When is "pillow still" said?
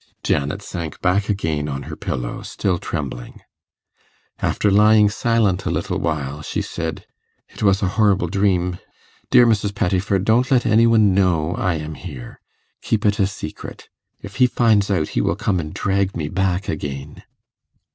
1.95-2.79